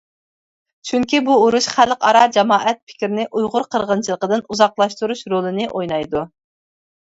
چۈنكى 0.91 1.19
بۇ 1.27 1.35
ئۇرۇش 1.41 1.67
خەلقئارا 1.73 2.23
جامائەت 2.39 2.81
پىكىرنى 2.93 3.27
ئۇيغۇر 3.29 3.69
قىرغىنچىلىقىدىن 3.77 4.45
ئۇزاقلاشتۇرۇش 4.51 5.25
رولىنى 5.37 5.71
ئوينايدۇ. 5.71 6.27